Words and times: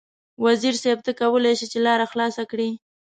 وزیر 0.45 0.75
صیب 0.83 0.99
ته 1.05 1.11
کولای 1.21 1.53
شې 1.59 1.65
چې 1.71 1.79
لاره 1.85 2.05
خلاصه 2.11 2.43
کړې. 2.51 2.69